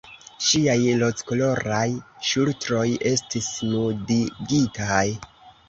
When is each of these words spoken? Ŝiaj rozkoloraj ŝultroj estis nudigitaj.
Ŝiaj 0.45 0.77
rozkoloraj 1.01 1.83
ŝultroj 2.31 2.87
estis 3.13 3.53
nudigitaj. 3.69 5.07